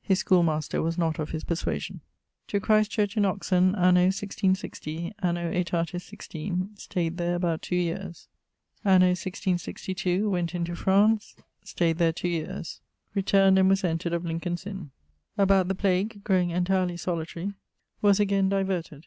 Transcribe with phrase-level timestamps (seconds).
[0.00, 2.00] His schoolmaster was not of his perswasion.
[2.48, 8.28] To Christ's Church in Oxon anno 1660, anno aetatis 16; stayed there about two yeares.
[8.82, 12.80] Anno 1662, went into France; stayd there two yeares.
[13.14, 14.90] Returnd and was entred of Lincoln's Inne.
[15.36, 17.52] About the plague, growing entirely solitary,
[18.00, 19.06] was again diverted.